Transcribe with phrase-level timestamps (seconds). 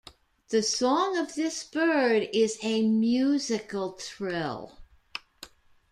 [0.49, 4.79] The song of this bird is a musical trill.